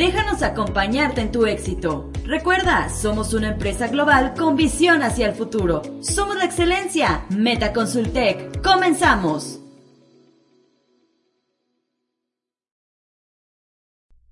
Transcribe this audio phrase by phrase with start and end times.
[0.00, 2.10] Déjanos acompañarte en tu éxito.
[2.24, 5.82] Recuerda, somos una empresa global con visión hacia el futuro.
[6.00, 7.26] Somos la excelencia.
[7.28, 8.62] Meta Consultec.
[8.62, 9.60] Comenzamos.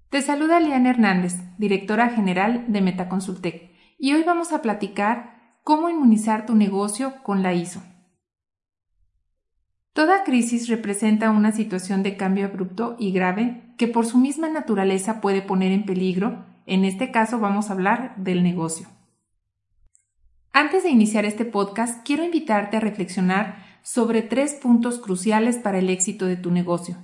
[0.08, 6.46] Te saluda Liana Hernández, directora general de Metaconsultec, y hoy vamos a platicar cómo inmunizar
[6.46, 7.82] tu negocio con la ISO.
[9.98, 15.20] Toda crisis representa una situación de cambio abrupto y grave que por su misma naturaleza
[15.20, 18.86] puede poner en peligro, en este caso vamos a hablar del negocio.
[20.52, 25.90] Antes de iniciar este podcast, quiero invitarte a reflexionar sobre tres puntos cruciales para el
[25.90, 26.96] éxito de tu negocio.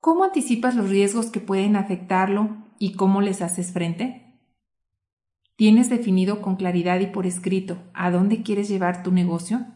[0.00, 4.40] ¿Cómo anticipas los riesgos que pueden afectarlo y cómo les haces frente?
[5.56, 9.66] ¿Tienes definido con claridad y por escrito a dónde quieres llevar tu negocio?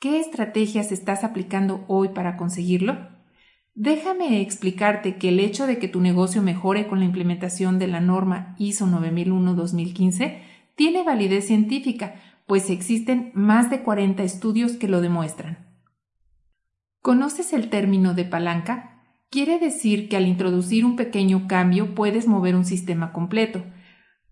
[0.00, 2.96] ¿Qué estrategias estás aplicando hoy para conseguirlo?
[3.74, 8.00] Déjame explicarte que el hecho de que tu negocio mejore con la implementación de la
[8.00, 10.38] norma ISO 9001-2015
[10.74, 12.14] tiene validez científica,
[12.46, 15.68] pues existen más de 40 estudios que lo demuestran.
[17.02, 19.02] ¿Conoces el término de palanca?
[19.28, 23.62] Quiere decir que al introducir un pequeño cambio puedes mover un sistema completo,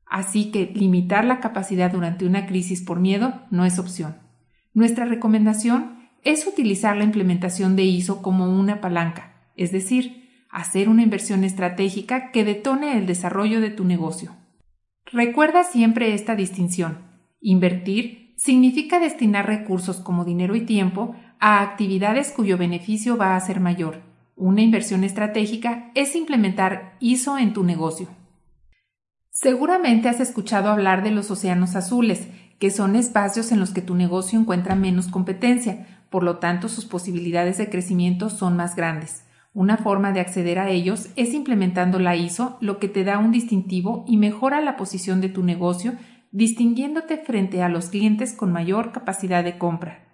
[0.06, 4.27] así que limitar la capacidad durante una crisis por miedo no es opción.
[4.78, 11.02] Nuestra recomendación es utilizar la implementación de ISO como una palanca, es decir, hacer una
[11.02, 14.36] inversión estratégica que detone el desarrollo de tu negocio.
[15.06, 16.98] Recuerda siempre esta distinción.
[17.40, 23.58] Invertir significa destinar recursos como dinero y tiempo a actividades cuyo beneficio va a ser
[23.58, 24.02] mayor.
[24.36, 28.06] Una inversión estratégica es implementar ISO en tu negocio.
[29.30, 32.28] Seguramente has escuchado hablar de los océanos azules,
[32.58, 36.84] que son espacios en los que tu negocio encuentra menos competencia, por lo tanto sus
[36.84, 39.24] posibilidades de crecimiento son más grandes.
[39.54, 43.32] Una forma de acceder a ellos es implementando la ISO, lo que te da un
[43.32, 45.94] distintivo y mejora la posición de tu negocio,
[46.30, 50.04] distinguiéndote frente a los clientes con mayor capacidad de compra.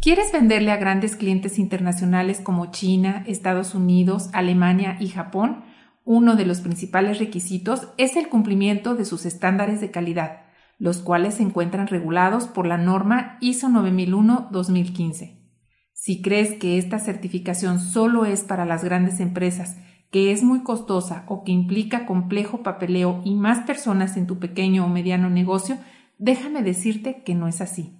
[0.00, 5.64] ¿Quieres venderle a grandes clientes internacionales como China, Estados Unidos, Alemania y Japón?
[6.04, 10.41] Uno de los principales requisitos es el cumplimiento de sus estándares de calidad
[10.82, 15.38] los cuales se encuentran regulados por la norma ISO 9001-2015.
[15.92, 19.76] Si crees que esta certificación solo es para las grandes empresas,
[20.10, 24.84] que es muy costosa o que implica complejo papeleo y más personas en tu pequeño
[24.84, 25.78] o mediano negocio,
[26.18, 27.96] déjame decirte que no es así.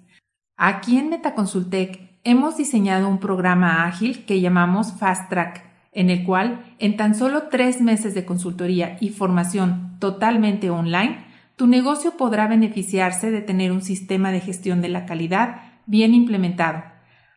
[0.57, 6.75] Aquí en Metaconsultec hemos diseñado un programa ágil que llamamos Fast Track, en el cual,
[6.81, 13.31] en tan solo tres meses de consultoría y formación totalmente online, tu negocio podrá beneficiarse
[13.31, 16.83] de tener un sistema de gestión de la calidad bien implementado.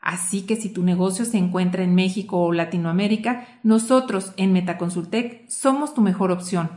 [0.01, 5.93] Así que si tu negocio se encuentra en México o Latinoamérica, nosotros en Metaconsultec somos
[5.93, 6.69] tu mejor opción.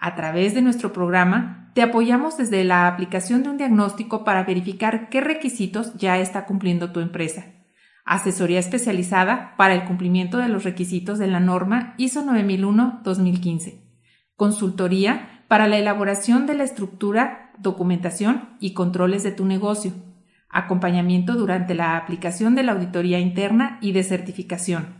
[0.00, 5.08] A través de nuestro programa, te apoyamos desde la aplicación de un diagnóstico para verificar
[5.08, 7.46] qué requisitos ya está cumpliendo tu empresa.
[8.04, 13.80] Asesoría especializada para el cumplimiento de los requisitos de la norma ISO 9001-2015.
[14.36, 19.92] Consultoría para la elaboración de la estructura, documentación y controles de tu negocio,
[20.50, 24.98] acompañamiento durante la aplicación de la auditoría interna y de certificación.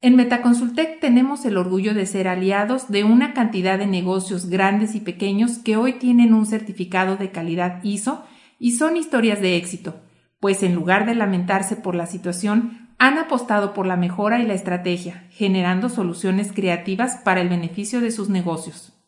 [0.00, 5.00] En Metaconsultec tenemos el orgullo de ser aliados de una cantidad de negocios grandes y
[5.00, 8.24] pequeños que hoy tienen un certificado de calidad ISO
[8.58, 10.00] y son historias de éxito,
[10.38, 14.54] pues en lugar de lamentarse por la situación, han apostado por la mejora y la
[14.54, 18.99] estrategia, generando soluciones creativas para el beneficio de sus negocios.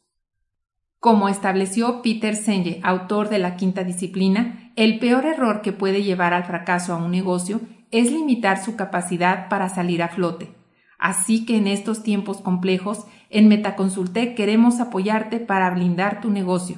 [1.02, 6.32] Como estableció Peter Senge, autor de la quinta disciplina, el peor error que puede llevar
[6.32, 10.54] al fracaso a un negocio es limitar su capacidad para salir a flote.
[11.00, 16.76] Así que en estos tiempos complejos, en Metaconsultec queremos apoyarte para blindar tu negocio.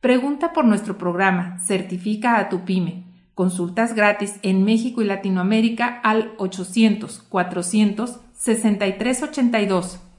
[0.00, 3.04] Pregunta por nuestro programa Certifica a tu pyme.
[3.36, 10.09] Consultas gratis en México y Latinoamérica al 800 400 6382.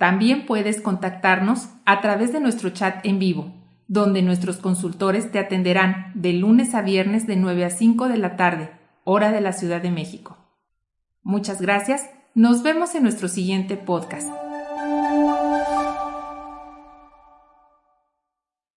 [0.00, 3.52] También puedes contactarnos a través de nuestro chat en vivo,
[3.86, 8.34] donde nuestros consultores te atenderán de lunes a viernes de 9 a 5 de la
[8.34, 8.70] tarde,
[9.04, 10.38] hora de la Ciudad de México.
[11.22, 12.08] Muchas gracias.
[12.34, 14.26] Nos vemos en nuestro siguiente podcast.